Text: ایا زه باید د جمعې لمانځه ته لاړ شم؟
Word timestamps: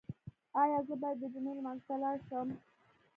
ایا 0.61 0.79
زه 0.87 0.95
باید 1.01 1.17
د 1.21 1.25
جمعې 1.33 1.53
لمانځه 1.57 1.83
ته 1.87 1.95
لاړ 2.03 2.17
شم؟ 2.27 2.47